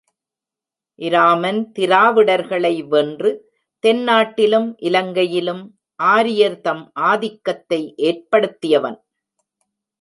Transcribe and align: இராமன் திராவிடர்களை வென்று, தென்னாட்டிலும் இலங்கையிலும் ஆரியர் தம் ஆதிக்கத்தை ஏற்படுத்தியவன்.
இராமன் 0.99 1.59
திராவிடர்களை 1.79 2.71
வென்று, 2.87 3.31
தென்னாட்டிலும் 3.83 4.69
இலங்கையிலும் 4.79 5.63
ஆரியர் 5.99 6.59
தம் 6.61 6.83
ஆதிக்கத்தை 6.93 7.81
ஏற்படுத்தியவன். 8.01 8.99